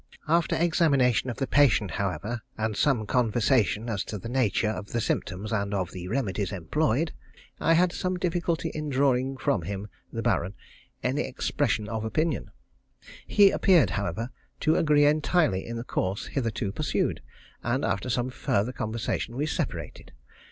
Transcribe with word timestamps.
]After 0.27 0.55
examination 0.55 1.29
of 1.29 1.37
the 1.37 1.45
patient, 1.45 1.91
however, 1.91 2.41
and 2.57 2.75
some 2.75 3.05
conversation 3.05 3.87
as 3.87 4.03
to 4.05 4.17
the 4.17 4.29
nature 4.29 4.71
of 4.71 4.93
the 4.93 4.99
symptoms 4.99 5.51
and 5.51 5.75
of 5.75 5.91
the 5.91 6.07
remedies 6.07 6.51
employed, 6.51 7.11
I 7.59 7.73
had 7.75 7.91
some 7.93 8.17
difficulty 8.17 8.69
in 8.73 8.89
drawing 8.89 9.37
from 9.37 9.61
him 9.61 9.89
(the 10.11 10.23
Baron) 10.23 10.55
any 11.03 11.21
expression 11.21 11.87
of 11.87 12.03
opinion. 12.03 12.49
He 13.27 13.51
appeared, 13.51 13.91
however, 13.91 14.31
to 14.61 14.75
agree 14.75 15.05
entirely 15.05 15.67
in 15.67 15.77
the 15.77 15.83
course 15.83 16.25
hitherto 16.25 16.71
pursued, 16.71 17.21
and 17.61 17.85
after 17.85 18.09
some 18.09 18.31
further 18.31 18.71
conversation 18.71 19.35
we 19.35 19.45
separated. 19.45 20.13